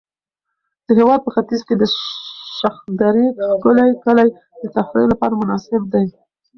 [0.87, 1.83] د هېواد په ختیځ کې د
[2.59, 4.27] شخدرې ښکلي کلي
[4.61, 6.05] د تفریح لپاره مناسب دي.